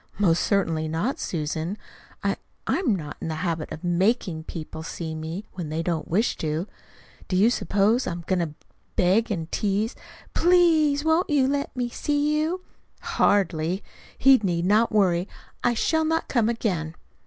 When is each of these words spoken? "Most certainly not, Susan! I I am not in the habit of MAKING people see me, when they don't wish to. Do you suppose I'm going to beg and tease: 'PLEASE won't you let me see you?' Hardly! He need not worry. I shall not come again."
"Most 0.17 0.41
certainly 0.43 0.87
not, 0.87 1.19
Susan! 1.19 1.77
I 2.23 2.37
I 2.65 2.77
am 2.77 2.95
not 2.95 3.17
in 3.21 3.27
the 3.27 3.45
habit 3.45 3.71
of 3.71 3.83
MAKING 3.83 4.43
people 4.45 4.81
see 4.81 5.13
me, 5.13 5.45
when 5.53 5.69
they 5.69 5.83
don't 5.83 6.07
wish 6.07 6.35
to. 6.37 6.65
Do 7.27 7.35
you 7.35 7.51
suppose 7.51 8.07
I'm 8.07 8.23
going 8.25 8.39
to 8.39 8.55
beg 8.95 9.29
and 9.29 9.51
tease: 9.51 9.95
'PLEASE 10.33 11.05
won't 11.05 11.29
you 11.29 11.47
let 11.47 11.75
me 11.75 11.87
see 11.87 12.35
you?' 12.39 12.61
Hardly! 13.01 13.83
He 14.17 14.37
need 14.41 14.65
not 14.65 14.91
worry. 14.91 15.27
I 15.63 15.75
shall 15.75 16.03
not 16.03 16.27
come 16.27 16.49
again." 16.49 16.95